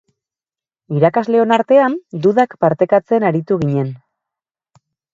[0.99, 3.97] Irakasleon artean dudak partekatzen aritu ginen.